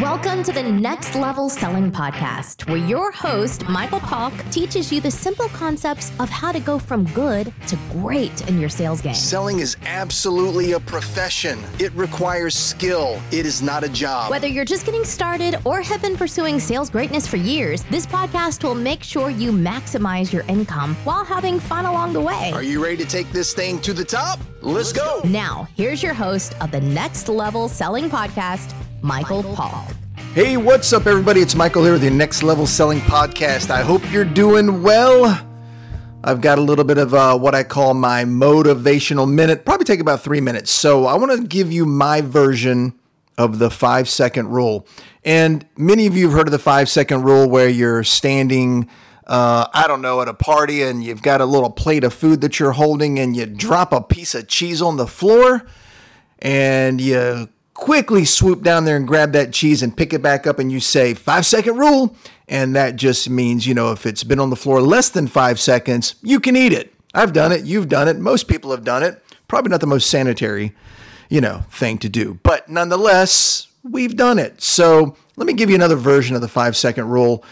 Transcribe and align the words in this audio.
Welcome 0.00 0.42
to 0.44 0.52
the 0.52 0.62
Next 0.62 1.14
Level 1.14 1.50
Selling 1.50 1.92
Podcast, 1.92 2.66
where 2.70 2.78
your 2.78 3.12
host, 3.12 3.68
Michael 3.68 4.00
Pollack, 4.00 4.50
teaches 4.50 4.90
you 4.90 4.98
the 4.98 5.10
simple 5.10 5.48
concepts 5.48 6.10
of 6.18 6.30
how 6.30 6.52
to 6.52 6.58
go 6.58 6.78
from 6.78 7.04
good 7.12 7.52
to 7.66 7.78
great 7.92 8.48
in 8.48 8.58
your 8.58 8.70
sales 8.70 9.02
game. 9.02 9.12
Selling 9.12 9.58
is 9.58 9.76
absolutely 9.84 10.72
a 10.72 10.80
profession. 10.80 11.58
It 11.78 11.92
requires 11.92 12.54
skill. 12.54 13.20
It 13.30 13.44
is 13.44 13.60
not 13.60 13.84
a 13.84 13.90
job. 13.90 14.30
Whether 14.30 14.46
you're 14.46 14.64
just 14.64 14.86
getting 14.86 15.04
started 15.04 15.58
or 15.66 15.82
have 15.82 16.00
been 16.00 16.16
pursuing 16.16 16.60
sales 16.60 16.88
greatness 16.88 17.26
for 17.26 17.36
years, 17.36 17.82
this 17.90 18.06
podcast 18.06 18.64
will 18.64 18.74
make 18.74 19.02
sure 19.02 19.28
you 19.28 19.52
maximize 19.52 20.32
your 20.32 20.44
income 20.48 20.94
while 21.04 21.26
having 21.26 21.60
fun 21.60 21.84
along 21.84 22.14
the 22.14 22.22
way. 22.22 22.52
Are 22.54 22.62
you 22.62 22.82
ready 22.82 22.96
to 22.96 23.06
take 23.06 23.30
this 23.32 23.52
thing 23.52 23.78
to 23.82 23.92
the 23.92 24.06
top? 24.06 24.40
Let's 24.62 24.94
go. 24.94 25.20
Now, 25.24 25.68
here's 25.76 26.02
your 26.02 26.14
host 26.14 26.54
of 26.62 26.70
the 26.70 26.80
Next 26.80 27.28
Level 27.28 27.68
Selling 27.68 28.08
Podcast, 28.08 28.74
Michael, 29.02 29.42
Pollack. 29.42 29.96
Hey, 30.34 30.56
what's 30.58 30.92
up, 30.92 31.06
everybody? 31.06 31.40
It's 31.40 31.54
Michael 31.54 31.84
here 31.84 31.92
with 31.94 32.02
the 32.02 32.10
Next 32.10 32.42
Level 32.42 32.66
Selling 32.66 33.00
Podcast. 33.00 33.70
I 33.70 33.80
hope 33.80 34.02
you're 34.12 34.26
doing 34.26 34.82
well. 34.82 35.46
I've 36.22 36.42
got 36.42 36.58
a 36.58 36.60
little 36.60 36.84
bit 36.84 36.98
of 36.98 37.14
uh, 37.14 37.38
what 37.38 37.54
I 37.54 37.62
call 37.62 37.94
my 37.94 38.24
motivational 38.24 39.30
minute, 39.30 39.64
probably 39.64 39.84
take 39.84 40.00
about 40.00 40.20
three 40.20 40.40
minutes. 40.42 40.70
So 40.70 41.06
I 41.06 41.14
want 41.14 41.32
to 41.32 41.46
give 41.46 41.72
you 41.72 41.86
my 41.86 42.20
version 42.20 42.92
of 43.38 43.58
the 43.58 43.70
five 43.70 44.06
second 44.06 44.48
rule. 44.48 44.86
And 45.24 45.66
many 45.78 46.06
of 46.06 46.14
you 46.14 46.26
have 46.28 46.36
heard 46.36 46.48
of 46.48 46.52
the 46.52 46.58
five 46.58 46.90
second 46.90 47.22
rule 47.22 47.48
where 47.48 47.70
you're 47.70 48.04
standing, 48.04 48.86
uh, 49.26 49.66
I 49.72 49.86
don't 49.86 50.02
know, 50.02 50.20
at 50.20 50.28
a 50.28 50.34
party 50.34 50.82
and 50.82 51.02
you've 51.02 51.22
got 51.22 51.40
a 51.40 51.46
little 51.46 51.70
plate 51.70 52.04
of 52.04 52.12
food 52.12 52.42
that 52.42 52.60
you're 52.60 52.72
holding 52.72 53.18
and 53.18 53.34
you 53.34 53.46
drop 53.46 53.94
a 53.94 54.02
piece 54.02 54.34
of 54.34 54.46
cheese 54.46 54.82
on 54.82 54.98
the 54.98 55.06
floor 55.06 55.66
and 56.40 57.00
you 57.00 57.48
quickly 57.80 58.26
swoop 58.26 58.62
down 58.62 58.84
there 58.84 58.96
and 58.96 59.08
grab 59.08 59.32
that 59.32 59.54
cheese 59.54 59.82
and 59.82 59.96
pick 59.96 60.12
it 60.12 60.20
back 60.20 60.46
up 60.46 60.58
and 60.58 60.70
you 60.70 60.78
say 60.78 61.14
five 61.14 61.46
second 61.46 61.78
rule. 61.78 62.14
And 62.46 62.76
that 62.76 62.96
just 62.96 63.30
means 63.30 63.66
you 63.66 63.74
know 63.74 63.90
if 63.90 64.04
it's 64.04 64.22
been 64.22 64.38
on 64.38 64.50
the 64.50 64.56
floor 64.56 64.82
less 64.82 65.08
than 65.08 65.26
five 65.26 65.58
seconds 65.58 66.14
you 66.22 66.38
can 66.38 66.56
eat 66.56 66.72
it. 66.72 66.94
I've 67.14 67.32
done 67.32 67.50
it. 67.50 67.64
You've 67.64 67.88
done 67.88 68.06
it. 68.06 68.18
Most 68.18 68.48
people 68.48 68.70
have 68.70 68.84
done 68.84 69.02
it. 69.02 69.24
Probably 69.48 69.70
not 69.70 69.80
the 69.80 69.86
most 69.86 70.10
sanitary 70.10 70.74
you 71.30 71.40
know 71.40 71.64
thing 71.70 71.96
to 71.98 72.08
do. 72.08 72.38
But 72.42 72.68
nonetheless 72.68 73.66
we've 73.82 74.14
done 74.14 74.38
it. 74.38 74.60
So 74.60 75.16
let 75.36 75.46
me 75.46 75.54
give 75.54 75.70
you 75.70 75.74
another 75.74 75.96
version 75.96 76.36
of 76.36 76.42
the 76.42 76.48
five 76.48 76.76
second 76.76 77.08
rule. 77.08 77.42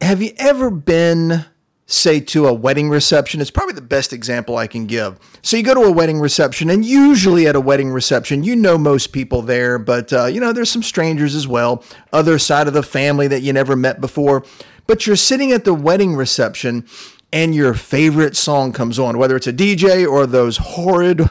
Have 0.00 0.20
you 0.20 0.32
ever 0.36 0.68
been 0.68 1.44
say 1.90 2.20
to 2.20 2.46
a 2.46 2.54
wedding 2.54 2.88
reception 2.88 3.40
it's 3.40 3.50
probably 3.50 3.74
the 3.74 3.80
best 3.80 4.12
example 4.12 4.56
i 4.56 4.66
can 4.66 4.86
give. 4.86 5.18
So 5.42 5.56
you 5.56 5.62
go 5.62 5.74
to 5.74 5.82
a 5.82 5.92
wedding 5.92 6.20
reception 6.20 6.70
and 6.70 6.84
usually 6.84 7.46
at 7.46 7.56
a 7.56 7.60
wedding 7.60 7.90
reception 7.90 8.44
you 8.44 8.54
know 8.54 8.78
most 8.78 9.08
people 9.08 9.42
there 9.42 9.78
but 9.78 10.12
uh, 10.12 10.26
you 10.26 10.40
know 10.40 10.52
there's 10.52 10.70
some 10.70 10.82
strangers 10.82 11.34
as 11.34 11.48
well 11.48 11.82
other 12.12 12.38
side 12.38 12.68
of 12.68 12.74
the 12.74 12.82
family 12.82 13.26
that 13.28 13.40
you 13.40 13.52
never 13.52 13.76
met 13.76 14.00
before. 14.00 14.44
But 14.86 15.06
you're 15.06 15.16
sitting 15.16 15.52
at 15.52 15.64
the 15.64 15.74
wedding 15.74 16.14
reception 16.14 16.86
and 17.32 17.54
your 17.54 17.74
favorite 17.74 18.36
song 18.36 18.72
comes 18.72 18.98
on 18.98 19.18
whether 19.18 19.36
it's 19.36 19.46
a 19.46 19.52
dj 19.52 20.06
or 20.08 20.26
those 20.26 20.58
horrid 20.58 21.30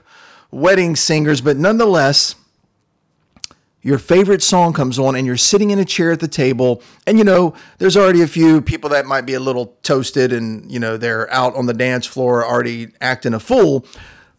wedding 0.52 0.96
singers. 0.96 1.42
But 1.42 1.58
nonetheless 1.58 2.36
your 3.82 3.98
favorite 3.98 4.42
song 4.42 4.74
comes 4.74 5.00
on 5.00 5.16
and 5.16 5.26
you're 5.26 5.38
sitting 5.38 5.72
in 5.72 5.80
a 5.80 5.86
chair 5.86 6.12
at 6.12 6.20
the 6.20 6.28
table 6.28 6.84
and 7.08 7.18
you 7.18 7.24
know 7.24 7.54
there's 7.78 7.96
already 7.96 8.22
a 8.22 8.28
few 8.28 8.62
people 8.62 8.90
that 8.90 9.06
might 9.06 9.26
be 9.26 9.34
a 9.34 9.40
little 9.40 9.78
toasted 9.84 10.34
and 10.34 10.70
you 10.72 10.80
know 10.80 10.98
they're 10.98 11.32
out 11.32 11.56
on 11.56 11.66
the 11.66 11.74
dance 11.74 12.06
floor 12.06 12.46
already 12.46 12.90
acting 13.00 13.34
a 13.34 13.40
fool. 13.40 13.86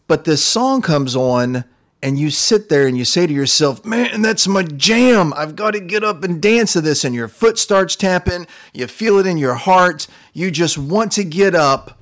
But 0.07 0.25
this 0.25 0.43
song 0.43 0.81
comes 0.81 1.15
on 1.15 1.63
and 2.03 2.19
you 2.19 2.29
sit 2.29 2.69
there 2.69 2.87
and 2.87 2.97
you 2.97 3.05
say 3.05 3.25
to 3.25 3.33
yourself 3.33 3.83
man 3.83 4.21
that's 4.21 4.47
my 4.47 4.63
jam. 4.63 5.33
I've 5.35 5.55
got 5.55 5.71
to 5.71 5.79
get 5.79 6.03
up 6.03 6.23
and 6.23 6.41
dance 6.41 6.73
to 6.73 6.81
this. 6.81 7.03
And 7.03 7.15
your 7.15 7.27
foot 7.27 7.57
starts 7.57 7.95
tapping 7.95 8.45
you 8.73 8.87
feel 8.87 9.17
it 9.17 9.25
in 9.25 9.37
your 9.37 9.55
heart. 9.55 10.07
You 10.33 10.51
just 10.51 10.77
want 10.77 11.11
to 11.13 11.23
get 11.23 11.55
up 11.55 11.99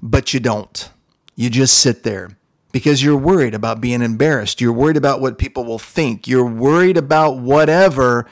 but 0.00 0.32
you 0.32 0.38
don't. 0.38 0.90
You 1.34 1.50
just 1.50 1.78
sit 1.78 2.04
there 2.04 2.37
because 2.78 3.02
you're 3.02 3.16
worried 3.16 3.54
about 3.54 3.80
being 3.80 4.02
embarrassed. 4.02 4.60
You're 4.60 4.72
worried 4.72 4.96
about 4.96 5.20
what 5.20 5.36
people 5.36 5.64
will 5.64 5.80
think. 5.80 6.28
You're 6.28 6.46
worried 6.46 6.96
about 6.96 7.38
whatever, 7.38 8.24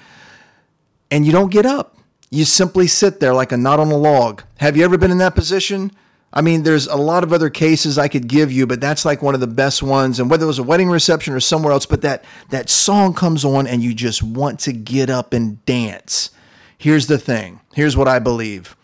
and 1.11 1.27
you 1.27 1.33
don't 1.33 1.51
get 1.51 1.67
up. 1.67 1.97
You 2.31 2.45
simply 2.45 2.87
sit 2.87 3.19
there 3.19 3.35
like 3.35 3.51
a 3.51 3.57
knot 3.57 3.81
on 3.81 3.91
a 3.91 3.97
log. 3.97 4.45
Have 4.59 4.77
you 4.77 4.85
ever 4.85 4.97
been 4.97 5.11
in 5.11 5.19
that 5.19 5.35
position? 5.35 5.91
I 6.33 6.43
mean, 6.43 6.63
there's 6.63 6.87
a 6.87 6.95
lot 6.95 7.25
of 7.25 7.33
other 7.33 7.51
cases 7.51 7.99
I 7.99 8.07
could 8.07 8.29
give 8.29 8.53
you, 8.53 8.69
but 8.69 8.81
that's 8.81 9.05
like 9.05 9.21
one 9.21 9.35
of 9.35 9.41
the 9.41 9.49
best 9.49 9.83
ones. 9.83 10.21
And 10.21 10.31
whether 10.31 10.45
it 10.45 10.47
was 10.47 10.61
a 10.61 10.63
wedding 10.63 10.91
reception 10.91 11.35
or 11.35 11.41
somewhere 11.41 11.73
else, 11.73 11.87
but 11.87 12.03
that 12.03 12.25
that 12.51 12.71
song 12.71 13.15
comes 13.15 13.45
on 13.45 13.67
and 13.67 13.83
you 13.83 13.95
just 13.95 14.23
want 14.23 14.61
to 14.61 14.73
get 14.73 15.11
up 15.11 15.33
and 15.33 15.65
dance. 15.67 16.31
Here's 16.79 17.09
the 17.09 17.19
thing. 17.19 17.59
Here's 17.75 17.97
what 17.97 18.07
I 18.07 18.21
believe. 18.21 18.77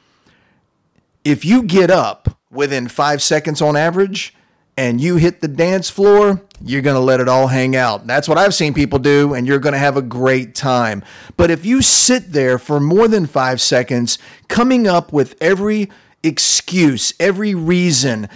If 1.25 1.45
you 1.45 1.63
get 1.63 1.89
up 1.89 2.37
within 2.51 2.89
5 2.89 3.23
seconds 3.23 3.63
on 3.63 3.77
average, 3.77 4.35
and 4.77 5.01
you 5.01 5.17
hit 5.17 5.41
the 5.41 5.49
dance 5.49 5.91
floor, 5.91 6.43
you're 6.65 6.83
going 6.83 6.97
to 6.97 7.01
let 7.01 7.21
it 7.21 7.29
all 7.29 7.47
hang 7.47 7.77
out. 7.77 8.07
That's 8.07 8.29
what 8.29 8.39
I've 8.39 8.55
seen 8.55 8.73
people 8.73 8.99
do, 8.99 9.35
and 9.35 9.47
you're 9.47 9.59
going 9.59 9.75
to 9.75 9.79
have 9.79 9.97
a 9.97 10.03
great 10.03 10.55
time. 10.55 11.03
But 11.37 11.51
if 11.51 11.67
you 11.67 11.83
sit 11.83 12.33
there 12.33 12.59
for 12.59 12.81
more 12.81 13.09
than 13.09 13.27
five 13.27 13.61
seconds, 13.61 14.19
coming 14.49 14.87
up 14.87 15.13
with 15.13 15.35
every 15.41 15.91
excuse, 16.23 17.13
every 17.21 17.55
reason, 17.55 18.29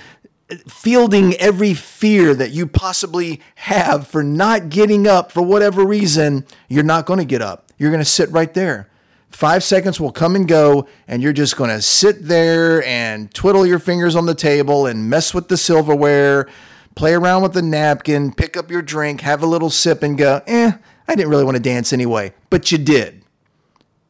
fielding 0.69 1.35
every 1.35 1.75
fear 1.75 2.35
that 2.35 2.51
you 2.51 2.67
possibly 2.67 3.41
have 3.57 4.07
for 4.07 4.23
not 4.23 4.69
getting 4.69 5.07
up 5.07 5.33
for 5.33 5.43
whatever 5.43 5.85
reason, 5.85 6.47
you're 6.69 6.85
not 6.85 7.07
going 7.07 7.19
to 7.19 7.25
get 7.25 7.43
up. 7.43 7.71
You're 7.79 7.91
going 7.91 8.03
to 8.03 8.05
sit 8.05 8.31
right 8.31 8.53
there. 8.53 8.89
Five 9.31 9.63
seconds 9.63 10.01
will 10.01 10.13
come 10.13 10.35
and 10.35 10.49
go, 10.49 10.89
and 11.07 11.23
you're 11.23 11.33
just 11.33 11.57
going 11.57 11.71
to 11.71 11.83
sit 11.83 12.23
there 12.23 12.83
and 12.85 13.33
twiddle 13.35 13.67
your 13.67 13.79
fingers 13.79 14.17
on 14.17 14.27
the 14.27 14.35
table 14.35 14.87
and 14.87 15.11
mess 15.11 15.35
with 15.35 15.49
the 15.49 15.57
silverware, 15.57 16.49
play 16.95 17.13
around 17.13 17.43
with 17.43 17.53
the 17.53 17.63
napkin, 17.63 18.33
pick 18.33 18.57
up 18.57 18.71
your 18.71 18.83
drink, 18.83 19.21
have 19.21 19.43
a 19.43 19.47
little 19.47 19.69
sip, 19.69 20.03
and 20.03 20.17
go, 20.17 20.41
eh, 20.47 20.73
I 21.07 21.15
didn't 21.15 21.31
really 21.31 21.45
want 21.45 21.57
to 21.57 21.63
dance 21.63 21.93
anyway. 21.93 22.33
But 22.49 22.73
you 22.73 22.79
did. 22.79 23.23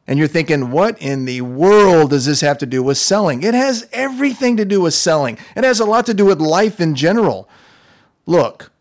And 0.07 0.17
you're 0.17 0.29
thinking, 0.29 0.71
what 0.71 1.01
in 1.01 1.25
the 1.25 1.41
world 1.41 2.11
does 2.11 2.25
this 2.25 2.39
have 2.39 2.57
to 2.59 2.65
do 2.65 2.81
with 2.81 2.97
selling? 2.97 3.43
It 3.43 3.53
has 3.53 3.89
everything 3.91 4.55
to 4.55 4.65
do 4.65 4.79
with 4.79 4.93
selling, 4.93 5.37
it 5.55 5.65
has 5.65 5.79
a 5.81 5.85
lot 5.85 6.05
to 6.05 6.13
do 6.13 6.25
with 6.25 6.39
life 6.39 6.79
in 6.79 6.95
general. 6.95 7.49
Look, 8.25 8.71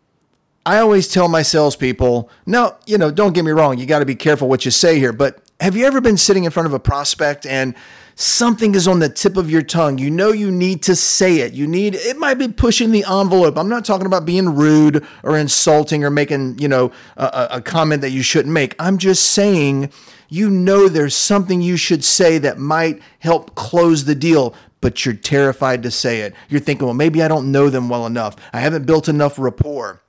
I 0.64 0.78
always 0.78 1.08
tell 1.08 1.28
my 1.28 1.42
salespeople, 1.42 2.30
now, 2.46 2.76
you 2.86 2.98
know, 2.98 3.10
don't 3.10 3.32
get 3.32 3.44
me 3.44 3.50
wrong, 3.52 3.78
you 3.78 3.86
got 3.86 4.00
to 4.00 4.06
be 4.06 4.14
careful 4.14 4.48
what 4.48 4.64
you 4.64 4.70
say 4.70 4.98
here, 4.98 5.12
but 5.12 5.40
have 5.60 5.76
you 5.76 5.86
ever 5.86 6.00
been 6.00 6.16
sitting 6.16 6.44
in 6.44 6.50
front 6.50 6.66
of 6.66 6.74
a 6.74 6.78
prospect 6.78 7.46
and 7.46 7.74
something 8.14 8.74
is 8.74 8.86
on 8.86 8.98
the 8.98 9.08
tip 9.08 9.36
of 9.36 9.50
your 9.50 9.62
tongue? 9.62 9.98
You 9.98 10.10
know 10.10 10.32
you 10.32 10.50
need 10.50 10.82
to 10.84 10.94
say 10.96 11.38
it. 11.38 11.52
You 11.52 11.66
need 11.66 11.94
it 11.94 12.18
might 12.18 12.34
be 12.34 12.48
pushing 12.48 12.92
the 12.92 13.04
envelope. 13.04 13.56
I'm 13.56 13.68
not 13.68 13.84
talking 13.84 14.06
about 14.06 14.26
being 14.26 14.54
rude 14.54 15.04
or 15.22 15.38
insulting 15.38 16.04
or 16.04 16.10
making, 16.10 16.58
you 16.58 16.68
know, 16.68 16.92
a, 17.16 17.48
a 17.52 17.62
comment 17.62 18.02
that 18.02 18.10
you 18.10 18.22
shouldn't 18.22 18.52
make. 18.52 18.74
I'm 18.78 18.98
just 18.98 19.30
saying 19.30 19.90
you 20.28 20.50
know 20.50 20.88
there's 20.88 21.14
something 21.14 21.62
you 21.62 21.76
should 21.76 22.04
say 22.04 22.38
that 22.38 22.58
might 22.58 23.00
help 23.20 23.54
close 23.54 24.04
the 24.04 24.14
deal, 24.14 24.54
but 24.80 25.04
you're 25.04 25.14
terrified 25.14 25.82
to 25.84 25.90
say 25.90 26.20
it. 26.20 26.34
You're 26.48 26.60
thinking, 26.60 26.86
well, 26.86 26.94
maybe 26.94 27.22
I 27.22 27.28
don't 27.28 27.52
know 27.52 27.70
them 27.70 27.88
well 27.88 28.06
enough. 28.06 28.36
I 28.52 28.60
haven't 28.60 28.86
built 28.86 29.08
enough 29.08 29.38
rapport. 29.38 30.02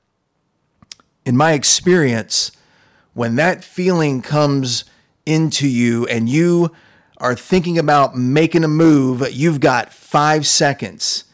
In 1.25 1.37
my 1.37 1.53
experience, 1.53 2.51
when 3.13 3.35
that 3.35 3.63
feeling 3.63 4.21
comes 4.21 4.85
into 5.27 5.67
you 5.67 6.07
and 6.07 6.27
you 6.29 6.71
are 7.17 7.35
thinking 7.35 7.77
about 7.77 8.15
making 8.15 8.63
a 8.63 8.67
move, 8.67 9.27
you've 9.31 9.59
got 9.59 9.91
five 9.91 10.47
seconds. 10.47 11.25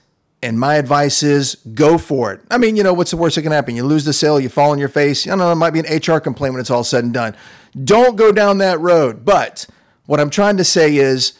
And 0.41 0.59
my 0.59 0.75
advice 0.75 1.23
is 1.23 1.55
go 1.73 1.97
for 1.97 2.33
it. 2.33 2.41
I 2.51 2.57
mean, 2.57 2.75
you 2.75 2.83
know, 2.83 2.93
what's 2.93 3.11
the 3.11 3.17
worst 3.17 3.35
that 3.35 3.43
can 3.43 3.53
happen? 3.53 3.77
You 3.77 3.85
lose 3.85 4.03
the 4.03 4.11
sale, 4.11 4.39
you 4.39 4.49
fall 4.49 4.71
on 4.71 4.79
your 4.79 4.89
face. 4.89 5.25
I 5.25 5.29
don't 5.29 5.39
know, 5.39 5.51
it 5.51 5.55
might 5.55 5.69
be 5.71 5.79
an 5.79 5.85
HR 5.85 6.19
complaint 6.19 6.53
when 6.53 6.59
it's 6.59 6.71
all 6.71 6.83
said 6.83 7.05
and 7.05 7.13
done. 7.13 7.35
Don't 7.81 8.17
go 8.17 8.31
down 8.31 8.57
that 8.57 8.79
road. 8.79 9.23
But 9.23 9.67
what 10.05 10.19
I'm 10.19 10.29
trying 10.29 10.57
to 10.57 10.65
say 10.65 10.97
is 10.97 11.33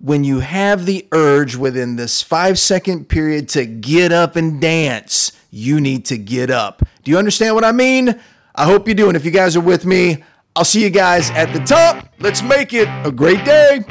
when 0.00 0.24
you 0.24 0.40
have 0.40 0.84
the 0.84 1.06
urge 1.12 1.56
within 1.56 1.96
this 1.96 2.20
five 2.20 2.58
second 2.58 3.08
period 3.08 3.48
to 3.50 3.64
get 3.64 4.12
up 4.12 4.36
and 4.36 4.60
dance, 4.60 5.32
you 5.50 5.80
need 5.80 6.04
to 6.06 6.18
get 6.18 6.50
up. 6.50 6.82
Do 7.04 7.10
you 7.10 7.18
understand 7.18 7.54
what 7.54 7.64
I 7.64 7.72
mean? 7.72 8.20
I 8.54 8.64
hope 8.64 8.86
you 8.86 8.94
do. 8.94 9.08
And 9.08 9.16
if 9.16 9.24
you 9.24 9.30
guys 9.30 9.56
are 9.56 9.62
with 9.62 9.86
me, 9.86 10.24
I'll 10.54 10.64
see 10.64 10.82
you 10.82 10.90
guys 10.90 11.30
at 11.30 11.52
the 11.52 11.60
top. 11.60 12.06
Let's 12.18 12.42
make 12.42 12.72
it 12.72 12.88
a 13.06 13.10
great 13.10 13.44
day. 13.44 13.84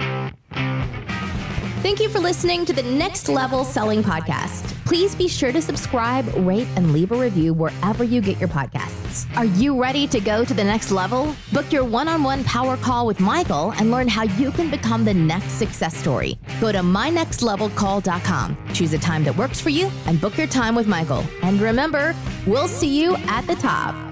Thank 1.82 2.00
you 2.00 2.10
for 2.10 2.20
listening 2.20 2.64
to 2.66 2.74
the 2.74 2.84
Next 2.84 3.28
Level 3.28 3.64
Selling 3.64 4.04
Podcast. 4.04 4.72
Please 4.86 5.16
be 5.16 5.28
sure 5.28 5.52
to 5.52 5.62
subscribe, 5.62 6.28
rate, 6.46 6.68
and 6.76 6.94
leave 6.94 7.12
a 7.12 7.16
review 7.16 7.54
wherever 7.54 8.04
you 8.04 8.22
get 8.22 8.40
your 8.40 8.50
podcasts. 8.50 9.26
Are 9.36 9.46
you 9.46 9.82
ready 9.82 10.06
to 10.08 10.20
go 10.20 10.46
to 10.46 10.54
the 10.54 10.64
next 10.64 10.92
level? 10.92 11.36
Book 11.54 11.72
your 11.72 11.84
one 11.84 12.08
on 12.08 12.22
one 12.24 12.44
power 12.44 12.78
call 12.78 13.08
with 13.08 13.20
Michael 13.20 13.74
and 13.78 13.90
learn 13.90 14.08
how 14.08 14.24
you 14.24 14.52
can 14.52 14.70
become 14.70 15.06
the 15.06 15.14
next 15.14 15.54
success 15.54 15.96
story. 15.98 16.38
Go 16.60 16.72
to 16.72 16.80
mynextlevelcall.com, 16.80 18.58
choose 18.74 18.94
a 18.94 19.00
time 19.00 19.24
that 19.24 19.36
works 19.36 19.60
for 19.60 19.70
you, 19.70 19.90
and 20.06 20.22
book 20.22 20.38
your 20.38 20.48
time 20.48 20.76
with 20.76 20.88
Michael. 20.88 21.24
And 21.42 21.60
remember, 21.62 22.14
we'll 22.46 22.68
see 22.68 23.02
you 23.02 23.16
at 23.28 23.48
the 23.48 23.56
top. 23.56 24.11